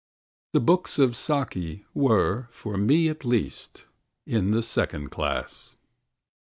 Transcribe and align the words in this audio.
The 0.53 0.59
books 0.59 0.97
of 0.97 1.15
"Saki" 1.15 1.85
were, 1.93 2.47
for 2.49 2.75
me 2.75 3.07
at 3.07 3.23
least, 3.23 3.85
in 4.25 4.49
the 4.49 4.63
second 4.63 5.11
class. 5.11 5.77